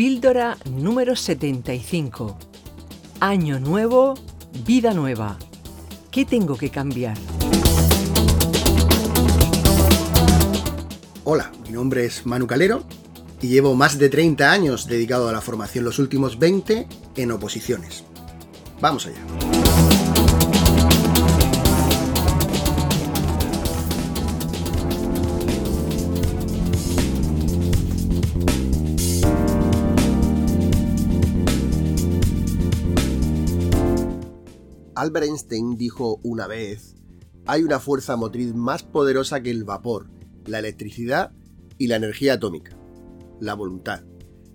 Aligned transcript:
Píldora 0.00 0.56
número 0.64 1.14
75. 1.14 2.38
Año 3.20 3.60
nuevo, 3.60 4.14
vida 4.64 4.94
nueva. 4.94 5.38
¿Qué 6.10 6.24
tengo 6.24 6.56
que 6.56 6.70
cambiar? 6.70 7.18
Hola, 11.24 11.52
mi 11.66 11.72
nombre 11.72 12.06
es 12.06 12.24
Manu 12.24 12.46
Calero 12.46 12.82
y 13.42 13.48
llevo 13.48 13.74
más 13.74 13.98
de 13.98 14.08
30 14.08 14.50
años 14.50 14.86
dedicado 14.86 15.28
a 15.28 15.32
la 15.32 15.42
formación, 15.42 15.84
los 15.84 15.98
últimos 15.98 16.38
20 16.38 16.88
en 17.16 17.30
oposiciones. 17.30 18.04
Vamos 18.80 19.06
allá. 19.06 19.49
Albert 35.00 35.24
Einstein 35.24 35.78
dijo 35.78 36.20
una 36.22 36.46
vez, 36.46 36.94
hay 37.46 37.62
una 37.62 37.80
fuerza 37.80 38.16
motriz 38.16 38.54
más 38.54 38.82
poderosa 38.82 39.42
que 39.42 39.50
el 39.50 39.64
vapor, 39.64 40.10
la 40.44 40.58
electricidad 40.58 41.32
y 41.78 41.86
la 41.86 41.96
energía 41.96 42.34
atómica, 42.34 42.76
la 43.40 43.54
voluntad. 43.54 44.04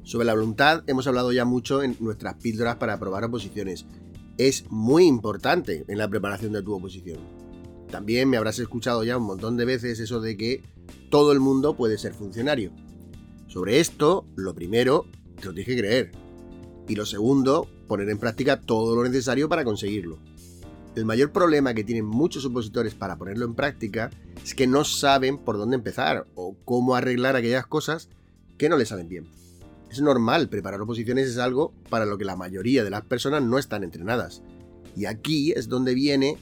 Sobre 0.03 0.27
la 0.27 0.35
voluntad 0.35 0.83
hemos 0.85 1.07
hablado 1.07 1.31
ya 1.31 1.45
mucho 1.45 1.81
en 1.81 1.97
nuestras 1.99 2.35
píldoras 2.35 2.75
para 2.75 2.93
aprobar 2.93 3.23
oposiciones. 3.23 3.87
Es 4.37 4.65
muy 4.69 5.05
importante 5.07 5.83
en 5.87 5.97
la 5.97 6.07
preparación 6.07 6.53
de 6.53 6.61
tu 6.61 6.75
oposición. 6.75 7.17
También 7.89 8.29
me 8.29 8.37
habrás 8.37 8.59
escuchado 8.59 9.03
ya 9.03 9.17
un 9.17 9.23
montón 9.23 9.57
de 9.57 9.65
veces 9.65 9.99
eso 9.99 10.21
de 10.21 10.37
que 10.37 10.61
todo 11.09 11.31
el 11.31 11.39
mundo 11.39 11.75
puede 11.75 11.97
ser 11.97 12.13
funcionario. 12.13 12.71
Sobre 13.47 13.79
esto, 13.79 14.27
lo 14.35 14.53
primero, 14.53 15.07
te 15.41 15.47
lo 15.47 15.55
tienes 15.55 15.65
que 15.65 15.81
creer. 15.81 16.11
Y 16.87 16.93
lo 16.93 17.07
segundo, 17.07 17.67
poner 17.87 18.09
en 18.09 18.19
práctica 18.19 18.61
todo 18.61 18.95
lo 18.95 19.03
necesario 19.03 19.49
para 19.49 19.63
conseguirlo. 19.63 20.19
El 20.95 21.05
mayor 21.05 21.33
problema 21.33 21.73
que 21.73 21.83
tienen 21.83 22.05
muchos 22.05 22.45
opositores 22.45 22.95
para 22.95 23.17
ponerlo 23.17 23.45
en 23.45 23.53
práctica 23.53 24.11
es 24.41 24.55
que 24.55 24.65
no 24.65 24.85
saben 24.85 25.37
por 25.37 25.57
dónde 25.57 25.75
empezar 25.75 26.25
o 26.35 26.55
cómo 26.63 26.95
arreglar 26.95 27.35
aquellas 27.35 27.67
cosas 27.67 28.07
que 28.57 28.69
no 28.69 28.77
les 28.77 28.87
salen 28.87 29.09
bien. 29.09 29.27
Es 29.91 30.01
normal, 30.01 30.47
preparar 30.47 30.79
oposiciones 30.81 31.27
es 31.27 31.37
algo 31.37 31.73
para 31.89 32.05
lo 32.05 32.17
que 32.17 32.23
la 32.23 32.37
mayoría 32.37 32.85
de 32.85 32.89
las 32.89 33.03
personas 33.03 33.43
no 33.43 33.57
están 33.57 33.83
entrenadas. 33.83 34.41
Y 34.95 35.05
aquí 35.05 35.51
es 35.51 35.67
donde 35.67 35.93
viene 35.93 36.37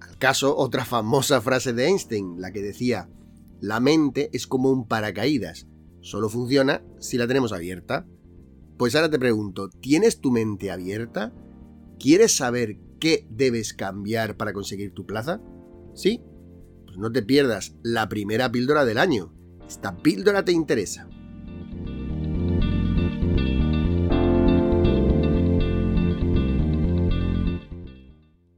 al 0.00 0.16
caso 0.16 0.56
otra 0.56 0.84
famosa 0.84 1.40
frase 1.40 1.72
de 1.72 1.86
Einstein, 1.86 2.40
la 2.40 2.52
que 2.52 2.62
decía, 2.62 3.08
la 3.60 3.80
mente 3.80 4.30
es 4.32 4.46
como 4.46 4.70
un 4.70 4.86
paracaídas, 4.86 5.66
solo 6.02 6.28
funciona 6.28 6.82
si 7.00 7.18
la 7.18 7.26
tenemos 7.26 7.52
abierta. 7.52 8.06
Pues 8.76 8.94
ahora 8.94 9.10
te 9.10 9.18
pregunto, 9.18 9.68
¿tienes 9.68 10.20
tu 10.20 10.30
mente 10.30 10.70
abierta? 10.70 11.32
¿Quieres 11.98 12.36
saber 12.36 12.78
qué 12.98 13.26
debes 13.30 13.74
cambiar 13.74 14.36
para 14.36 14.52
conseguir 14.52 14.92
tu 14.92 15.06
plaza? 15.06 15.40
¿Sí? 15.94 16.22
Pues 16.86 16.98
no 16.98 17.10
te 17.12 17.22
pierdas 17.22 17.76
la 17.82 18.08
primera 18.08 18.50
píldora 18.50 18.84
del 18.84 18.98
año. 18.98 19.34
Esta 19.66 19.96
píldora 19.96 20.44
te 20.44 20.52
interesa. 20.52 21.08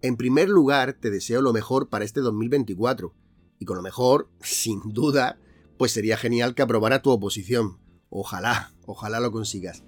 En 0.03 0.17
primer 0.17 0.49
lugar, 0.49 0.95
te 0.95 1.11
deseo 1.11 1.43
lo 1.43 1.53
mejor 1.53 1.89
para 1.89 2.05
este 2.05 2.21
2024. 2.21 3.15
Y 3.59 3.67
con 3.67 3.77
lo 3.77 3.83
mejor, 3.83 4.31
sin 4.41 4.81
duda, 4.87 5.39
pues 5.77 5.93
sería 5.93 6.17
genial 6.17 6.55
que 6.55 6.63
aprobara 6.63 7.03
tu 7.03 7.11
oposición. 7.11 7.79
Ojalá, 8.09 8.73
ojalá 8.87 9.21
lo 9.21 9.31
consigas. 9.31 9.85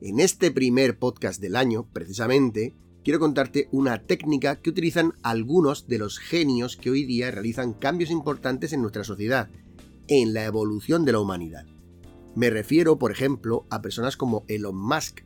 En 0.00 0.20
este 0.20 0.50
primer 0.50 0.98
podcast 0.98 1.40
del 1.40 1.56
año, 1.56 1.88
precisamente, 1.92 2.74
quiero 3.06 3.20
contarte 3.20 3.68
una 3.70 4.02
técnica 4.02 4.56
que 4.56 4.68
utilizan 4.68 5.12
algunos 5.22 5.86
de 5.86 5.98
los 5.98 6.18
genios 6.18 6.76
que 6.76 6.90
hoy 6.90 7.04
día 7.04 7.30
realizan 7.30 7.72
cambios 7.72 8.10
importantes 8.10 8.72
en 8.72 8.82
nuestra 8.82 9.04
sociedad, 9.04 9.48
en 10.08 10.34
la 10.34 10.44
evolución 10.44 11.04
de 11.04 11.12
la 11.12 11.20
humanidad. 11.20 11.66
Me 12.34 12.50
refiero, 12.50 12.98
por 12.98 13.12
ejemplo, 13.12 13.64
a 13.70 13.80
personas 13.80 14.16
como 14.16 14.44
Elon 14.48 14.76
Musk. 14.76 15.20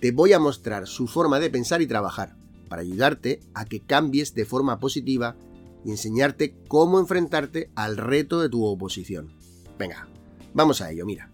Te 0.00 0.12
voy 0.12 0.32
a 0.32 0.38
mostrar 0.38 0.86
su 0.86 1.08
forma 1.08 1.40
de 1.40 1.50
pensar 1.50 1.82
y 1.82 1.86
trabajar, 1.86 2.36
para 2.70 2.80
ayudarte 2.80 3.40
a 3.52 3.66
que 3.66 3.80
cambies 3.80 4.34
de 4.34 4.46
forma 4.46 4.80
positiva 4.80 5.36
y 5.84 5.90
enseñarte 5.90 6.56
cómo 6.68 6.98
enfrentarte 6.98 7.70
al 7.74 7.98
reto 7.98 8.40
de 8.40 8.48
tu 8.48 8.64
oposición. 8.64 9.30
Venga, 9.78 10.08
vamos 10.54 10.80
a 10.80 10.90
ello, 10.90 11.04
mira. 11.04 11.30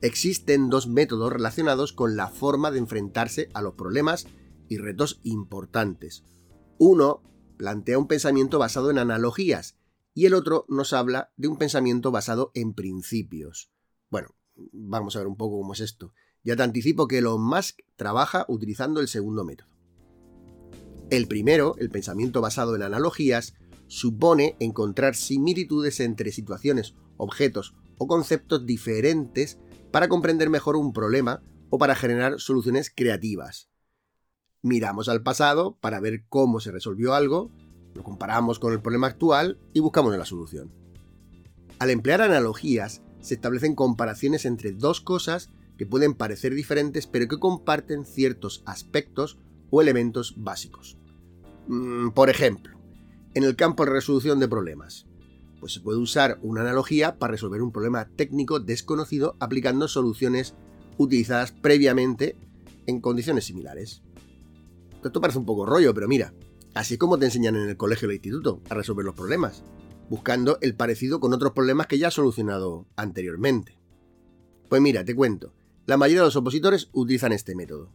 Existen 0.00 0.68
dos 0.68 0.88
métodos 0.88 1.32
relacionados 1.32 1.92
con 1.92 2.16
la 2.16 2.26
forma 2.26 2.72
de 2.72 2.80
enfrentarse 2.80 3.50
a 3.54 3.62
los 3.62 3.74
problemas 3.74 4.26
y 4.68 4.78
retos 4.78 5.20
importantes. 5.22 6.24
Uno 6.78 7.22
plantea 7.56 7.98
un 7.98 8.06
pensamiento 8.06 8.58
basado 8.58 8.90
en 8.90 8.98
analogías 8.98 9.78
y 10.14 10.26
el 10.26 10.34
otro 10.34 10.64
nos 10.68 10.92
habla 10.92 11.32
de 11.36 11.48
un 11.48 11.58
pensamiento 11.58 12.10
basado 12.10 12.50
en 12.54 12.74
principios. 12.74 13.70
Bueno, 14.10 14.28
vamos 14.72 15.16
a 15.16 15.20
ver 15.20 15.28
un 15.28 15.36
poco 15.36 15.58
cómo 15.58 15.72
es 15.72 15.80
esto. 15.80 16.12
Ya 16.44 16.56
te 16.56 16.62
anticipo 16.62 17.08
que 17.08 17.18
Elon 17.18 17.42
Musk 17.42 17.80
trabaja 17.96 18.44
utilizando 18.48 19.00
el 19.00 19.08
segundo 19.08 19.44
método. 19.44 19.68
El 21.10 21.28
primero, 21.28 21.76
el 21.78 21.90
pensamiento 21.90 22.40
basado 22.40 22.74
en 22.76 22.82
analogías, 22.82 23.54
supone 23.88 24.56
encontrar 24.58 25.14
similitudes 25.14 26.00
entre 26.00 26.32
situaciones, 26.32 26.94
objetos 27.16 27.74
o 27.98 28.06
conceptos 28.06 28.66
diferentes 28.66 29.58
para 29.92 30.08
comprender 30.08 30.50
mejor 30.50 30.76
un 30.76 30.92
problema 30.92 31.42
o 31.70 31.78
para 31.78 31.94
generar 31.94 32.40
soluciones 32.40 32.92
creativas 32.94 33.70
miramos 34.62 35.08
al 35.08 35.22
pasado 35.22 35.76
para 35.80 36.00
ver 36.00 36.24
cómo 36.28 36.60
se 36.60 36.72
resolvió 36.72 37.14
algo, 37.14 37.50
lo 37.94 38.02
comparamos 38.02 38.58
con 38.58 38.72
el 38.72 38.80
problema 38.80 39.06
actual 39.06 39.58
y 39.72 39.80
buscamos 39.80 40.16
la 40.16 40.24
solución. 40.24 40.72
Al 41.78 41.90
emplear 41.90 42.22
analogías, 42.22 43.02
se 43.20 43.34
establecen 43.34 43.74
comparaciones 43.74 44.44
entre 44.44 44.72
dos 44.72 45.00
cosas 45.00 45.50
que 45.76 45.86
pueden 45.86 46.14
parecer 46.14 46.54
diferentes 46.54 47.06
pero 47.06 47.28
que 47.28 47.38
comparten 47.38 48.04
ciertos 48.04 48.62
aspectos 48.66 49.38
o 49.70 49.82
elementos 49.82 50.34
básicos. 50.36 50.98
Mm, 51.68 52.10
por 52.10 52.30
ejemplo, 52.30 52.78
en 53.34 53.44
el 53.44 53.56
campo 53.56 53.84
de 53.84 53.92
resolución 53.92 54.40
de 54.40 54.48
problemas, 54.48 55.06
pues 55.60 55.72
se 55.72 55.80
puede 55.80 55.98
usar 55.98 56.38
una 56.42 56.60
analogía 56.60 57.18
para 57.18 57.32
resolver 57.32 57.62
un 57.62 57.72
problema 57.72 58.08
técnico 58.08 58.60
desconocido 58.60 59.36
aplicando 59.40 59.88
soluciones 59.88 60.54
utilizadas 60.96 61.52
previamente 61.52 62.36
en 62.86 63.00
condiciones 63.00 63.44
similares. 63.44 64.02
Esto 65.04 65.20
parece 65.20 65.38
un 65.38 65.46
poco 65.46 65.66
rollo, 65.66 65.94
pero 65.94 66.08
mira, 66.08 66.32
así 66.74 66.94
es 66.94 67.00
como 67.00 67.18
te 67.18 67.26
enseñan 67.26 67.56
en 67.56 67.68
el 67.68 67.76
colegio 67.76 68.08
o 68.08 68.10
el 68.10 68.16
instituto 68.16 68.60
a 68.68 68.74
resolver 68.74 69.04
los 69.04 69.14
problemas, 69.14 69.62
buscando 70.08 70.58
el 70.60 70.74
parecido 70.74 71.20
con 71.20 71.32
otros 71.32 71.52
problemas 71.52 71.86
que 71.86 71.98
ya 71.98 72.08
has 72.08 72.14
solucionado 72.14 72.86
anteriormente. 72.96 73.78
Pues 74.68 74.82
mira, 74.82 75.04
te 75.04 75.14
cuento, 75.14 75.52
la 75.86 75.96
mayoría 75.96 76.22
de 76.22 76.26
los 76.26 76.36
opositores 76.36 76.88
utilizan 76.92 77.32
este 77.32 77.54
método. 77.54 77.92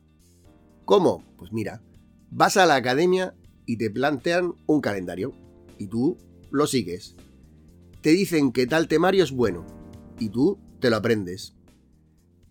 ¿Cómo? 0.86 1.24
Pues 1.38 1.52
mira, 1.52 1.82
vas 2.30 2.58
a 2.58 2.66
la 2.66 2.76
academia 2.76 3.36
y 3.66 3.78
te 3.78 3.90
plantean 3.90 4.56
un 4.66 4.82
calendario, 4.82 5.34
y 5.78 5.88
tú 5.88 6.18
lo 6.50 6.68
sigues. 6.68 7.16
Te 8.02 8.10
dicen 8.12 8.52
que 8.52 8.68
tal 8.68 8.88
temario 8.88 9.24
es 9.24 9.32
bueno, 9.32 9.66
y 10.20 10.30
tú 10.30 10.60
te 10.80 10.90
lo 10.90 10.98
aprendes. 10.98 11.56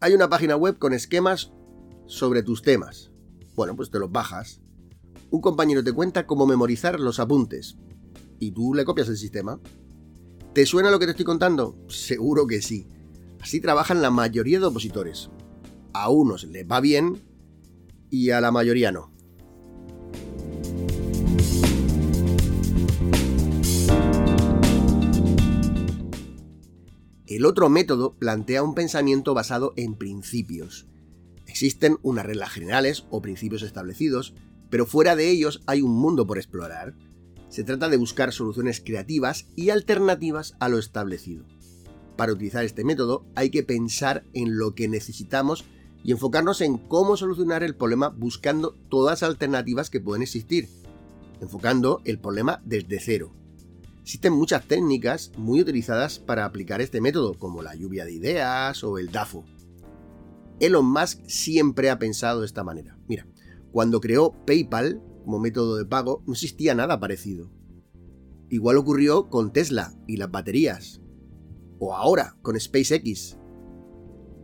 Hay 0.01 0.15
una 0.15 0.29
página 0.29 0.57
web 0.57 0.79
con 0.79 0.93
esquemas 0.93 1.53
sobre 2.07 2.43
tus 2.43 2.63
temas, 2.63 3.11
bueno, 3.55 3.77
pues 3.77 3.91
te 3.91 3.99
los 3.99 4.11
bajas. 4.11 4.61
Un 5.31 5.41
compañero 5.41 5.85
te 5.85 5.93
cuenta 5.93 6.27
cómo 6.27 6.47
memorizar 6.47 6.99
los 6.99 7.21
apuntes. 7.21 7.77
Y 8.39 8.53
tú 8.53 8.75
le 8.75 8.85
copias 8.85 9.09
el 9.09 9.17
sistema. 9.17 9.61
¿Te 10.55 10.67
suena 10.67 10.91
lo 10.91 10.99
que 10.99 11.05
te 11.05 11.13
estoy 11.13 11.25
contando? 11.25 11.77
Seguro 11.89 12.47
que 12.47 12.63
sí. 12.63 12.89
Así 13.41 13.61
trabajan 13.61 14.03
la 14.03 14.11
mayoría 14.11 14.59
de 14.59 14.67
opositores. 14.67 15.31
A 15.93 16.11
unos 16.11 16.45
les 16.45 16.67
va 16.67 16.81
bien 16.81 17.23
y 18.11 18.31
a 18.31 18.41
la 18.41 18.51
mayoría 18.51 18.93
no. 18.93 19.13
El 27.27 27.47
otro 27.47 27.69
método 27.69 28.17
plantea 28.19 28.65
un 28.65 28.75
pensamiento 28.75 29.35
basado 29.35 29.73
en 29.77 29.95
principios. 29.95 30.89
Existen 31.63 31.99
unas 32.01 32.25
reglas 32.25 32.49
generales 32.49 33.05
o 33.11 33.21
principios 33.21 33.61
establecidos, 33.61 34.33
pero 34.71 34.87
fuera 34.87 35.15
de 35.15 35.29
ellos 35.29 35.61
hay 35.67 35.83
un 35.83 35.93
mundo 35.93 36.27
por 36.27 36.39
explorar. 36.39 36.95
Se 37.51 37.65
trata 37.65 37.91
de 37.91 37.99
buscar 37.99 38.33
soluciones 38.33 38.81
creativas 38.81 39.47
y 39.57 39.69
alternativas 39.69 40.57
a 40.59 40.71
lo 40.71 40.79
establecido. 40.79 41.45
Para 42.17 42.33
utilizar 42.33 42.65
este 42.65 42.83
método 42.83 43.27
hay 43.35 43.51
que 43.51 43.63
pensar 43.63 44.25
en 44.33 44.57
lo 44.57 44.75
que 44.75 44.89
necesitamos 44.89 45.67
y 46.03 46.13
enfocarnos 46.13 46.63
en 46.63 46.79
cómo 46.79 47.19
solucionar 47.19 47.63
el 47.63 47.77
problema 47.77 48.09
buscando 48.09 48.75
todas 48.89 49.21
las 49.21 49.29
alternativas 49.29 49.91
que 49.91 50.01
pueden 50.01 50.23
existir, 50.23 50.71
enfocando 51.43 52.01
el 52.07 52.19
problema 52.19 52.63
desde 52.65 53.01
cero. 53.01 53.35
Existen 54.01 54.33
muchas 54.33 54.67
técnicas 54.67 55.31
muy 55.37 55.61
utilizadas 55.61 56.21
para 56.21 56.47
aplicar 56.47 56.81
este 56.81 57.03
método, 57.03 57.39
como 57.39 57.61
la 57.61 57.75
lluvia 57.75 58.07
de 58.07 58.13
ideas 58.13 58.83
o 58.83 58.97
el 58.97 59.13
DAFO. 59.13 59.45
Elon 60.61 60.87
Musk 60.87 61.21
siempre 61.27 61.91
ha 61.91 61.99
pensado 61.99 62.41
de 62.41 62.47
esta 62.47 62.63
manera. 62.63 62.99
Mira, 63.09 63.27
cuando 63.73 64.01
creó 64.01 64.33
PayPal 64.47 65.03
como 65.25 65.39
método 65.39 65.77
de 65.77 65.87
pago, 65.87 66.23
no 66.27 66.35
existía 66.35 66.75
nada 66.75 67.01
parecido. 67.01 67.51
Igual 68.51 68.77
ocurrió 68.77 69.29
con 69.29 69.53
Tesla 69.53 69.95
y 70.07 70.17
las 70.17 70.31
baterías. 70.31 71.01
O 71.79 71.95
ahora 71.95 72.37
con 72.43 72.59
SpaceX, 72.61 73.39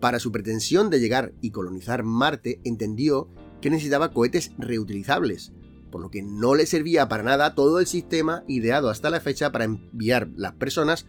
para 0.01 0.19
su 0.19 0.33
pretensión 0.33 0.91
de 0.91 1.01
llegar 1.01 1.35
y 1.41 1.51
colonizar 1.51 2.03
Marte, 2.03 2.61
entendió 2.65 3.29
que 3.61 3.71
necesitaba 3.71 4.13
cohetes 4.13 4.53
reutilizables, 4.59 5.53
por 5.91 6.01
lo 6.01 6.11
que 6.11 6.23
no 6.23 6.55
le 6.55 6.67
servía 6.67 7.09
para 7.09 7.23
nada 7.23 7.55
todo 7.55 7.81
el 7.81 7.87
sistema 7.87 8.45
ideado 8.47 8.91
hasta 8.91 9.11
la 9.11 9.21
fecha 9.21 9.53
para 9.53 9.65
enviar 9.65 10.29
las 10.37 10.53
personas 10.55 11.07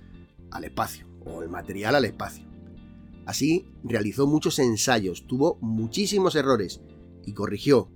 al 0.52 0.64
espacio, 0.64 1.06
o 1.26 1.42
el 1.44 1.50
material 1.50 1.96
al 1.96 2.06
espacio. 2.06 2.46
Así, 3.28 3.66
realizó 3.84 4.26
muchos 4.26 4.58
ensayos, 4.58 5.28
tuvo 5.28 5.58
muchísimos 5.60 6.34
errores 6.36 6.80
y 7.26 7.34
corrigió. 7.34 7.92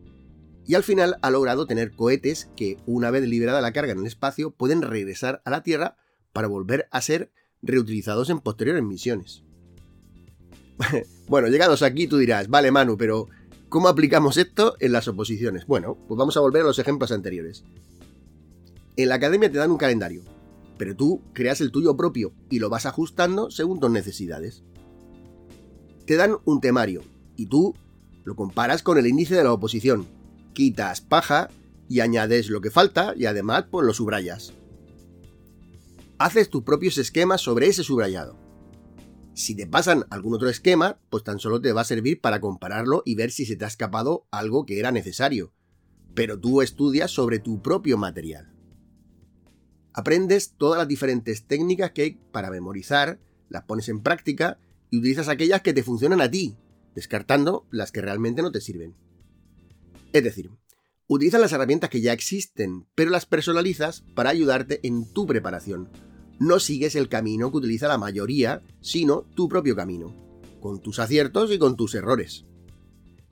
Y 0.67 0.75
al 0.75 0.83
final 0.83 1.15
ha 1.21 1.31
logrado 1.31 1.65
tener 1.67 1.93
cohetes 1.93 2.49
que, 2.57 2.75
una 2.85 3.11
vez 3.11 3.23
liberada 3.23 3.61
la 3.61 3.71
carga 3.71 3.93
en 3.93 3.99
el 3.99 4.07
espacio, 4.07 4.51
pueden 4.51 4.81
regresar 4.81 5.41
a 5.45 5.49
la 5.49 5.63
Tierra 5.63 5.95
para 6.33 6.49
volver 6.49 6.89
a 6.91 7.01
ser 7.01 7.31
reutilizados 7.61 8.29
en 8.29 8.41
posteriores 8.41 8.83
misiones. 8.83 9.45
bueno, 11.29 11.47
llegados 11.47 11.81
aquí 11.81 12.07
tú 12.07 12.17
dirás, 12.17 12.49
vale 12.49 12.69
Manu, 12.69 12.97
pero 12.97 13.29
¿cómo 13.69 13.87
aplicamos 13.87 14.35
esto 14.35 14.75
en 14.81 14.91
las 14.91 15.07
oposiciones? 15.07 15.65
Bueno, 15.65 15.97
pues 16.09 16.17
vamos 16.17 16.35
a 16.35 16.41
volver 16.41 16.63
a 16.63 16.65
los 16.65 16.77
ejemplos 16.77 17.13
anteriores. 17.13 17.63
En 18.97 19.07
la 19.07 19.15
academia 19.15 19.49
te 19.49 19.59
dan 19.59 19.71
un 19.71 19.77
calendario, 19.77 20.23
pero 20.77 20.93
tú 20.93 21.21
creas 21.31 21.61
el 21.61 21.71
tuyo 21.71 21.95
propio 21.95 22.33
y 22.49 22.59
lo 22.59 22.69
vas 22.69 22.85
ajustando 22.85 23.49
según 23.49 23.79
tus 23.79 23.89
necesidades. 23.89 24.65
Te 26.05 26.15
dan 26.15 26.37
un 26.45 26.61
temario 26.61 27.03
y 27.35 27.47
tú 27.47 27.75
lo 28.23 28.35
comparas 28.35 28.83
con 28.83 28.97
el 28.97 29.07
índice 29.07 29.35
de 29.35 29.43
la 29.43 29.53
oposición, 29.53 30.07
quitas 30.53 31.01
paja 31.01 31.49
y 31.87 31.99
añades 31.99 32.49
lo 32.49 32.61
que 32.61 32.71
falta 32.71 33.13
y 33.15 33.25
además 33.25 33.65
pues 33.69 33.85
lo 33.85 33.93
subrayas. 33.93 34.53
Haces 36.17 36.49
tus 36.49 36.63
propios 36.63 36.97
esquemas 36.97 37.41
sobre 37.41 37.67
ese 37.67 37.83
subrayado 37.83 38.41
si 39.33 39.55
te 39.55 39.65
pasan 39.65 40.05
algún 40.09 40.33
otro 40.33 40.49
esquema, 40.49 40.99
pues 41.09 41.23
tan 41.23 41.39
solo 41.39 41.61
te 41.61 41.71
va 41.71 41.81
a 41.81 41.85
servir 41.85 42.19
para 42.19 42.41
compararlo 42.41 43.01
y 43.05 43.15
ver 43.15 43.31
si 43.31 43.45
se 43.45 43.55
te 43.55 43.65
ha 43.65 43.69
escapado 43.69 44.27
algo 44.29 44.65
que 44.65 44.79
era 44.79 44.91
necesario. 44.91 45.53
Pero 46.13 46.39
tú 46.39 46.61
estudias 46.61 47.11
sobre 47.11 47.39
tu 47.39 47.61
propio 47.61 47.97
material. 47.97 48.53
Aprendes 49.93 50.53
todas 50.57 50.77
las 50.77 50.87
diferentes 50.87 51.45
técnicas 51.47 51.91
que 51.91 52.01
hay 52.01 52.11
para 52.31 52.51
memorizar, 52.51 53.19
las 53.49 53.63
pones 53.63 53.89
en 53.89 54.01
práctica 54.01 54.59
y 54.91 54.97
utilizas 54.97 55.29
aquellas 55.29 55.61
que 55.61 55.73
te 55.73 55.81
funcionan 55.81 56.21
a 56.21 56.29
ti, 56.29 56.55
descartando 56.93 57.65
las 57.71 57.91
que 57.91 58.01
realmente 58.01 58.43
no 58.43 58.51
te 58.51 58.61
sirven. 58.61 58.93
Es 60.13 60.23
decir, 60.23 60.51
utilizas 61.07 61.41
las 61.41 61.53
herramientas 61.53 61.89
que 61.89 62.01
ya 62.01 62.13
existen, 62.13 62.85
pero 62.93 63.09
las 63.09 63.25
personalizas 63.25 64.03
para 64.13 64.29
ayudarte 64.29 64.85
en 64.85 65.11
tu 65.11 65.25
preparación, 65.25 65.89
no 66.39 66.59
sigues 66.59 66.95
el 66.95 67.07
camino 67.07 67.51
que 67.51 67.57
utiliza 67.57 67.87
la 67.87 67.97
mayoría, 67.97 68.61
sino 68.81 69.21
tu 69.21 69.47
propio 69.47 69.75
camino, 69.75 70.13
con 70.59 70.81
tus 70.81 70.99
aciertos 70.99 71.51
y 71.51 71.57
con 71.57 71.77
tus 71.77 71.95
errores. 71.95 72.45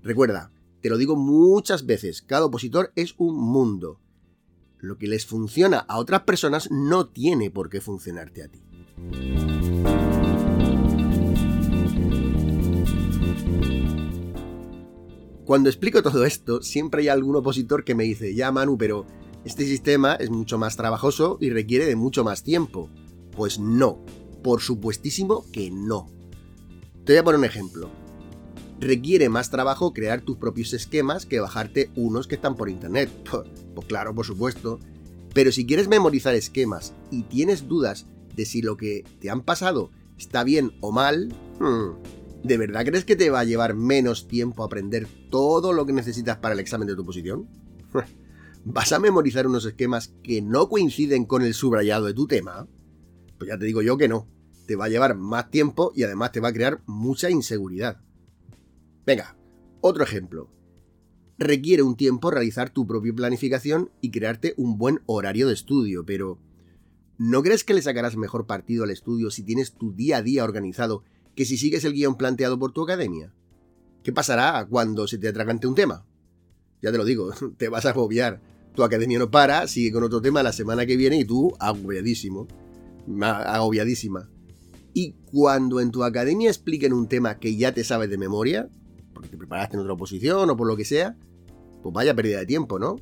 Recuerda, 0.02 0.52
te 0.82 0.90
lo 0.90 0.98
digo 0.98 1.18
muchas 1.18 1.86
veces, 1.86 2.22
cada 2.22 2.46
opositor 2.46 2.94
es 2.96 3.16
un 3.18 3.36
mundo. 3.36 4.00
Lo 4.78 4.98
que 4.98 5.08
les 5.08 5.26
funciona 5.26 5.80
a 5.80 5.98
otras 5.98 6.22
personas 6.22 6.72
no 6.72 7.08
tiene 7.10 7.52
por 7.52 7.70
qué 7.70 7.82
funcionarte 7.82 8.44
a 8.44 8.48
ti. 8.48 8.62
Cuando 15.50 15.70
explico 15.70 16.04
todo 16.04 16.26
esto, 16.26 16.62
siempre 16.62 17.02
hay 17.02 17.08
algún 17.08 17.36
opositor 17.36 17.84
que 17.84 17.96
me 17.96 18.04
dice, 18.04 18.36
ya 18.36 18.52
Manu, 18.52 18.78
pero 18.78 19.08
este 19.44 19.66
sistema 19.66 20.14
es 20.14 20.30
mucho 20.30 20.60
más 20.60 20.78
trabajoso 20.78 21.40
y 21.42 21.50
requiere 21.50 21.88
de 21.88 21.96
mucho 21.96 22.24
más 22.24 22.44
tiempo. 22.44 22.88
Pues 23.32 23.58
no, 23.58 24.06
por 24.44 24.62
supuestísimo 24.62 25.44
que 25.52 25.72
no. 25.72 26.08
Te 27.04 27.14
voy 27.14 27.18
a 27.18 27.24
poner 27.24 27.40
un 27.40 27.46
ejemplo. 27.46 27.90
Requiere 28.80 29.28
más 29.30 29.50
trabajo 29.50 29.92
crear 29.92 30.22
tus 30.22 30.38
propios 30.38 30.72
esquemas 30.74 31.26
que 31.26 31.40
bajarte 31.40 31.90
unos 31.96 32.28
que 32.28 32.36
están 32.36 32.56
por 32.56 32.70
internet. 32.70 33.10
Pues, 33.74 33.88
claro, 33.88 34.14
por 34.14 34.28
supuesto. 34.28 34.80
Pero 35.34 35.52
si 35.52 35.66
quieres 35.66 35.88
memorizar 35.88 36.36
esquemas 36.36 36.94
y 37.10 37.24
tienes 37.24 37.68
dudas 37.68 38.06
de 38.36 38.46
si 38.46 38.62
lo 38.62 38.78
que 38.78 39.04
te 39.20 39.32
han 39.32 39.42
pasado 39.42 39.90
está 40.16 40.44
bien 40.44 40.74
o 40.80 40.92
mal, 40.92 41.34
hmm, 41.60 42.19
¿de 42.44 42.58
verdad 42.58 42.86
crees 42.86 43.06
que 43.06 43.16
te 43.16 43.30
va 43.30 43.42
a 43.42 43.46
llevar 43.46 43.76
menos 43.76 44.28
tiempo 44.28 44.64
aprender 44.64 45.08
todo 45.30 45.74
lo 45.74 45.86
que 45.86 45.94
necesitas 45.94 46.38
para 46.38 46.54
el 46.54 46.60
examen 46.60 46.88
de 46.88 46.96
tu 46.96 47.06
posición? 47.06 47.48
¿Vas 48.66 48.92
a 48.92 49.00
memorizar 49.00 49.48
unos 49.48 49.66
esquemas 49.66 50.14
que 50.24 50.42
no 50.42 50.70
coinciden 50.70 51.26
con 51.26 51.42
el 51.42 51.54
subrayado 51.54 52.06
de 52.06 52.14
tu 52.14 52.28
tema? 52.28 52.68
Pues 53.38 53.50
ya 53.50 53.58
te 53.58 53.66
digo 53.66 53.82
yo 53.82 53.98
que 53.98 54.08
no. 54.08 54.28
Te 54.68 54.76
va 54.76 54.86
a 54.86 54.90
llevar 54.90 55.16
más 55.16 55.50
tiempo 55.50 55.92
y 55.96 56.04
además 56.04 56.32
te 56.32 56.40
va 56.40 56.50
a 56.50 56.54
crear 56.54 56.82
mucha 56.86 57.30
inseguridad. 57.30 58.02
Venga, 59.06 59.38
otro 59.82 60.04
ejemplo. 60.04 60.52
Requiere 61.38 61.84
un 61.84 61.96
tiempo 61.96 62.32
realizar 62.32 62.70
tu 62.70 62.86
propia 62.86 63.14
planificación 63.14 63.92
y 64.02 64.12
crearte 64.12 64.54
un 64.58 64.78
buen 64.78 65.00
horario 65.06 65.48
de 65.48 65.54
estudio, 65.54 66.06
pero 66.06 66.38
¿no 67.18 67.42
crees 67.42 67.64
que 67.64 67.74
le 67.74 67.82
sacarás 67.82 68.18
mejor 68.18 68.46
partido 68.46 68.84
al 68.84 68.92
estudio 68.92 69.32
si 69.32 69.44
tienes 69.44 69.74
tu 69.74 69.94
día 69.94 70.18
a 70.18 70.22
día 70.22 70.44
organizado 70.44 71.04
que 71.40 71.46
si 71.46 71.56
sigues 71.56 71.86
el 71.86 71.94
guion 71.94 72.18
planteado 72.18 72.60
por 72.60 72.74
tu 72.74 72.84
academia? 72.84 73.34
¿Qué 74.04 74.12
pasará 74.12 74.68
cuando 74.70 75.08
se 75.08 75.18
te 75.18 75.30
atragante 75.30 75.68
un 75.68 75.74
tema? 75.74 76.06
Ya 76.82 76.92
te 76.92 76.98
lo 76.98 77.06
digo, 77.06 77.32
te 77.58 77.70
vas 77.70 77.86
a 77.86 77.92
agobiar. 77.92 78.42
Tu 78.76 78.84
academia 78.84 79.20
no 79.20 79.32
para, 79.32 79.66
sigue 79.70 79.94
con 79.94 80.04
otro 80.04 80.22
tema 80.22 80.44
la 80.44 80.52
semana 80.52 80.86
que 80.86 80.98
viene 80.98 81.18
y 81.18 81.24
tú 81.24 81.54
agobiadísimo 81.58 82.46
agobiadísima. 83.24 84.30
Y 84.94 85.14
cuando 85.32 85.80
en 85.80 85.92
tu 85.92 86.04
academia 86.04 86.50
expliquen 86.50 86.92
un 86.92 87.08
tema 87.08 87.40
que 87.40 87.56
ya 87.56 87.74
te 87.74 87.86
sabes 87.86 88.10
de 88.10 88.18
memoria, 88.18 88.68
porque 89.14 89.30
te 89.30 89.38
preparaste 89.38 89.78
en 89.78 89.84
otra 89.84 89.94
oposición 89.94 90.50
o 90.50 90.58
por 90.58 90.68
lo 90.68 90.76
que 90.76 90.84
sea, 90.84 91.16
pues 91.82 91.94
vaya 91.94 92.14
pérdida 92.14 92.40
de 92.40 92.48
tiempo, 92.48 92.80
¿no? 92.80 92.98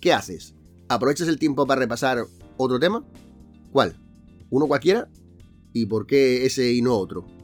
¿Qué 0.00 0.12
haces? 0.12 0.54
¿Aprovechas 0.86 1.26
el 1.26 1.40
tiempo 1.40 1.66
para 1.66 1.80
repasar 1.80 2.26
otro 2.58 2.78
tema? 2.78 3.04
¿Cuál? 3.72 3.96
¿Uno 4.50 4.68
cualquiera? 4.68 5.08
¿Y 5.72 5.86
por 5.86 6.06
qué 6.06 6.46
ese 6.46 6.72
y 6.72 6.80
no 6.80 6.96
otro? 6.96 7.41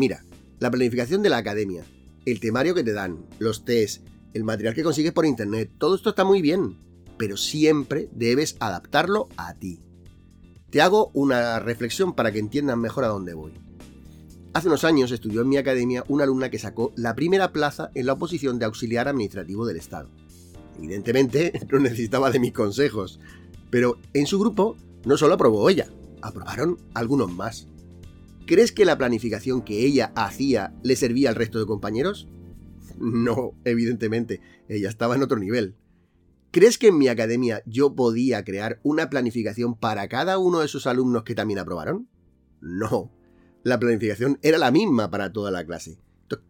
Mira, 0.00 0.24
la 0.60 0.70
planificación 0.70 1.22
de 1.22 1.28
la 1.28 1.36
academia, 1.36 1.84
el 2.24 2.40
temario 2.40 2.74
que 2.74 2.82
te 2.82 2.94
dan, 2.94 3.18
los 3.38 3.66
test, 3.66 4.00
el 4.32 4.44
material 4.44 4.74
que 4.74 4.82
consigues 4.82 5.12
por 5.12 5.26
internet, 5.26 5.70
todo 5.76 5.94
esto 5.94 6.08
está 6.08 6.24
muy 6.24 6.40
bien, 6.40 6.78
pero 7.18 7.36
siempre 7.36 8.08
debes 8.12 8.56
adaptarlo 8.60 9.28
a 9.36 9.52
ti. 9.52 9.82
Te 10.70 10.80
hago 10.80 11.10
una 11.12 11.58
reflexión 11.58 12.14
para 12.14 12.32
que 12.32 12.38
entiendan 12.38 12.80
mejor 12.80 13.04
a 13.04 13.08
dónde 13.08 13.34
voy. 13.34 13.52
Hace 14.54 14.68
unos 14.68 14.84
años 14.84 15.12
estudió 15.12 15.42
en 15.42 15.50
mi 15.50 15.58
academia 15.58 16.02
una 16.08 16.24
alumna 16.24 16.48
que 16.48 16.58
sacó 16.58 16.94
la 16.96 17.14
primera 17.14 17.52
plaza 17.52 17.90
en 17.94 18.06
la 18.06 18.14
oposición 18.14 18.58
de 18.58 18.64
auxiliar 18.64 19.06
administrativo 19.06 19.66
del 19.66 19.76
Estado. 19.76 20.08
Evidentemente 20.78 21.52
no 21.70 21.78
necesitaba 21.78 22.30
de 22.30 22.40
mis 22.40 22.54
consejos, 22.54 23.20
pero 23.68 23.98
en 24.14 24.26
su 24.26 24.38
grupo 24.38 24.78
no 25.04 25.18
solo 25.18 25.34
aprobó 25.34 25.68
ella, 25.68 25.90
aprobaron 26.22 26.78
algunos 26.94 27.30
más. 27.30 27.66
¿Crees 28.46 28.72
que 28.72 28.84
la 28.84 28.98
planificación 28.98 29.62
que 29.62 29.84
ella 29.84 30.12
hacía 30.16 30.74
le 30.82 30.96
servía 30.96 31.28
al 31.28 31.36
resto 31.36 31.58
de 31.58 31.66
compañeros? 31.66 32.28
No, 32.98 33.54
evidentemente, 33.64 34.40
ella 34.68 34.88
estaba 34.88 35.14
en 35.14 35.22
otro 35.22 35.38
nivel. 35.38 35.76
¿Crees 36.50 36.78
que 36.78 36.88
en 36.88 36.98
mi 36.98 37.08
academia 37.08 37.62
yo 37.64 37.94
podía 37.94 38.44
crear 38.44 38.80
una 38.82 39.08
planificación 39.08 39.76
para 39.76 40.08
cada 40.08 40.38
uno 40.38 40.60
de 40.60 40.66
esos 40.66 40.86
alumnos 40.86 41.22
que 41.22 41.36
también 41.36 41.60
aprobaron? 41.60 42.08
No. 42.60 43.12
La 43.62 43.78
planificación 43.78 44.38
era 44.42 44.58
la 44.58 44.70
misma 44.70 45.10
para 45.10 45.32
toda 45.32 45.50
la 45.50 45.64
clase. 45.64 46.00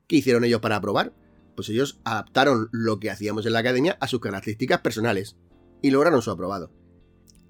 ¿Qué 0.07 0.17
hicieron 0.17 0.45
ellos 0.45 0.61
para 0.61 0.77
aprobar? 0.77 1.15
Pues 1.55 1.69
ellos 1.69 2.01
adaptaron 2.05 2.69
lo 2.73 2.99
que 2.99 3.11
hacíamos 3.11 3.45
en 3.45 3.53
la 3.53 3.59
academia 3.59 3.99
a 4.01 4.07
sus 4.07 4.21
características 4.21 4.81
personales 4.81 5.37
y 5.83 5.91
lograron 5.91 6.23
su 6.23 6.31
aprobado. 6.31 6.73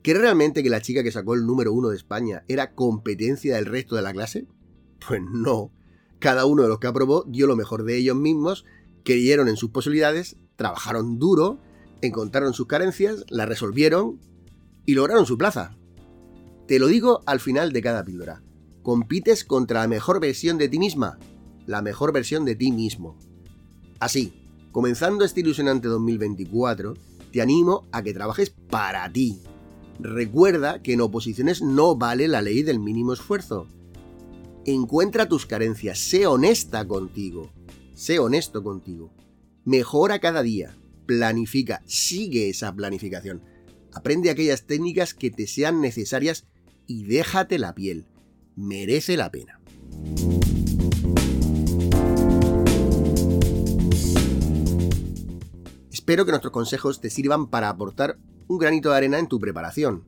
¿Cree 0.03 0.19
realmente 0.19 0.63
que 0.63 0.71
la 0.71 0.81
chica 0.81 1.03
que 1.03 1.13
sacó 1.13 1.35
el 1.35 1.47
número 1.47 1.73
uno 1.73 1.91
de 1.91 1.97
España 1.97 2.45
era 2.49 2.75
competencia 2.75 3.57
del 3.57 3.67
resto 3.67 3.97
de 3.97 4.03
la 4.03 4.13
clase? 4.13 4.47
Pues 5.07 5.21
no. 5.23 5.73
Cada 6.19 6.47
uno 6.47 6.63
de 6.63 6.69
los 6.69 6.79
que 6.79 6.87
aprobó 6.87 7.25
dio 7.27 7.47
lo 7.47 7.57
mejor 7.57 7.85
de 7.85 7.97
ellos 7.97 8.17
mismos, 8.17 8.65
creyeron 9.05 9.49
en 9.49 9.57
sus 9.57 9.71
posibilidades, 9.71 10.37
trabajaron 10.57 11.19
duro, 11.19 11.59
encontraron 12.01 12.55
sus 12.55 12.67
carencias, 12.67 13.25
las 13.29 13.49
resolvieron 13.49 14.21
y 14.87 14.95
lograron 14.95 15.27
su 15.27 15.37
plaza. 15.37 15.77
Te 16.67 16.79
lo 16.79 16.87
digo 16.87 17.23
al 17.27 17.41
final 17.41 17.73
de 17.73 17.83
cada 17.83 18.05
píldora. 18.05 18.43
Compites 18.83 19.45
contra 19.45 19.81
la 19.81 19.89
mejor 19.89 20.21
versión 20.21 20.57
de 20.57 20.69
ti 20.69 20.79
misma, 20.79 21.19
la 21.67 21.83
mejor 21.83 22.13
versión 22.13 22.45
de 22.47 22.57
ti 22.57 22.73
mismo. 22.73 23.19
Así, 23.99 24.33
comenzando 24.73 25.25
este 25.25 25.41
ilusionante 25.41 25.89
2024, 25.89 26.95
te 27.33 27.43
animo 27.43 27.87
a 27.93 28.03
que 28.03 28.15
trabajes 28.15 28.51
para 28.51 29.11
ti. 29.13 29.43
Recuerda 30.03 30.83
que 30.83 30.95
en 30.95 31.03
oposiciones 31.03 31.61
no 31.63 31.95
vale 31.97 32.27
la 32.27 32.41
ley 32.41 32.63
del 32.63 32.81
mínimo 32.81 33.13
esfuerzo. 33.13 33.67
Encuentra 34.65 35.29
tus 35.29 35.47
carencias, 35.47 35.99
sé 35.99 36.27
honesta 36.27 36.87
contigo, 36.87 37.51
sé 37.95 38.19
honesto 38.19 38.63
contigo. 38.63 39.13
Mejora 39.65 40.19
cada 40.19 40.43
día, 40.43 40.75
planifica, 41.07 41.83
sigue 41.87 42.49
esa 42.49 42.75
planificación. 42.75 43.43
Aprende 43.93 44.31
aquellas 44.31 44.67
técnicas 44.67 45.13
que 45.13 45.31
te 45.31 45.47
sean 45.47 45.81
necesarias 45.81 46.47
y 46.87 47.05
déjate 47.05 47.59
la 47.59 47.75
piel. 47.75 48.07
Merece 48.57 49.17
la 49.17 49.31
pena. 49.31 49.61
Espero 56.11 56.25
que 56.25 56.33
nuestros 56.33 56.53
consejos 56.53 57.01
te 57.01 57.09
sirvan 57.09 57.47
para 57.47 57.69
aportar 57.69 58.19
un 58.49 58.59
granito 58.59 58.91
de 58.91 58.97
arena 58.97 59.21
en 59.21 59.29
tu 59.29 59.39
preparación. 59.39 60.03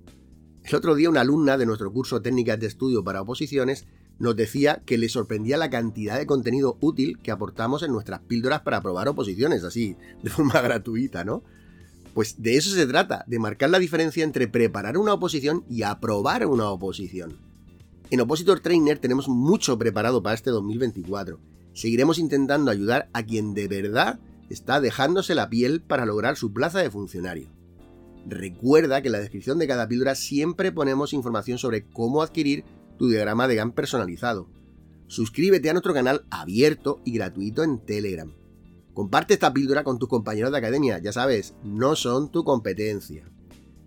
El 0.65 0.75
otro 0.75 0.97
día 0.97 1.09
una 1.09 1.21
alumna 1.21 1.57
de 1.57 1.65
nuestro 1.65 1.93
curso 1.93 2.21
Técnicas 2.21 2.59
de 2.59 2.67
Estudio 2.67 3.05
para 3.05 3.23
Oposiciones 3.23 3.87
nos 4.19 4.35
decía 4.35 4.83
que 4.85 4.99
le 4.99 5.09
sorprendía 5.09 5.59
la 5.59 5.71
cantidad 5.71 6.19
de 6.19 6.27
contenido 6.27 6.77
útil 6.81 7.21
que 7.23 7.31
aportamos 7.31 7.85
en 7.85 7.93
nuestras 7.93 8.19
píldoras 8.19 8.63
para 8.63 8.79
aprobar 8.79 9.07
oposiciones, 9.07 9.63
así, 9.63 9.97
de 10.25 10.31
forma 10.31 10.61
gratuita, 10.61 11.23
¿no? 11.23 11.45
Pues 12.15 12.43
de 12.43 12.57
eso 12.57 12.75
se 12.75 12.89
trata, 12.89 13.25
de 13.29 13.39
marcar 13.39 13.71
la 13.71 13.79
diferencia 13.79 14.25
entre 14.25 14.49
preparar 14.49 14.99
una 14.99 15.15
oposición 15.15 15.65
y 15.71 15.85
aprobar 15.85 16.47
una 16.47 16.69
oposición. 16.69 17.39
En 18.11 18.21
Opositor 18.21 18.59
Trainer 18.59 18.99
tenemos 18.99 19.29
mucho 19.29 19.79
preparado 19.79 20.21
para 20.21 20.35
este 20.35 20.51
2024. 20.51 21.39
Seguiremos 21.75 22.19
intentando 22.19 22.73
ayudar 22.73 23.09
a 23.13 23.23
quien 23.23 23.55
de 23.55 23.69
verdad 23.69 24.19
está 24.53 24.81
dejándose 24.81 25.35
la 25.35 25.49
piel 25.49 25.81
para 25.81 26.07
lograr 26.07 26.37
su 26.37 26.53
plaza 26.53 26.81
de 26.81 26.91
funcionario. 26.91 27.49
Recuerda 28.27 29.03
que 29.03 29.09
en 29.09 29.13
la 29.13 29.21
descripción 29.21 29.59
de 29.59 29.67
cada 29.67 29.89
píldora 29.89 30.15
siempre 30.15 30.71
ponemos 30.71 31.13
información 31.13 31.59
sobre 31.59 31.85
cómo 31.85 32.23
adquirir 32.23 32.65
tu 32.99 33.09
diagrama 33.09 33.49
de 33.49 33.57
GAN 33.57 33.73
personalizado. 33.73 34.49
Suscríbete 35.09 35.71
a 35.71 35.73
nuestro 35.73 35.93
canal 35.93 36.25
abierto 36.31 37.01
y 37.05 37.13
gratuito 37.13 37.65
en 37.65 37.79
Telegram. 37.79 38.33
Comparte 38.95 39.35
esta 39.35 39.53
píldora 39.53 39.85
con 39.85 39.99
tus 39.99 40.09
compañeros 40.09 40.53
de 40.53 40.59
academia, 40.59 40.99
ya 40.99 41.13
sabes, 41.13 41.55
no 41.65 41.97
son 41.97 42.31
tu 42.31 42.45
competencia. 42.45 43.25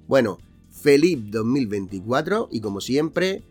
Bueno, 0.08 0.40
feliz 0.72 1.20
2024 1.32 2.50
y 2.52 2.60
como 2.60 2.82
siempre, 2.82 3.44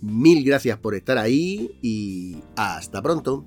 mil 0.00 0.44
gracias 0.44 0.78
por 0.78 0.94
estar 0.94 1.18
ahí 1.18 1.78
y 1.82 2.36
hasta 2.56 3.02
pronto. 3.02 3.44